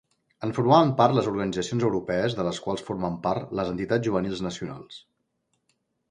[0.45, 4.97] En formaven part les organitzacions europees de les quals formen part les entitats juvenils nacionals.